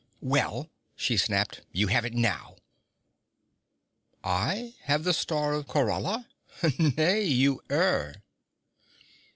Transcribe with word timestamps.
'Well,' 0.19 0.67
she 0.95 1.15
snapped, 1.15 1.61
'you 1.71 1.85
have 1.89 2.05
it 2.05 2.15
now!' 2.15 2.55
'I 4.23 4.73
have 4.85 5.03
the 5.03 5.13
Star 5.13 5.53
of 5.53 5.67
Khorala? 5.67 6.27
Nay, 6.79 7.23
you 7.25 7.61
err.' 7.69 8.23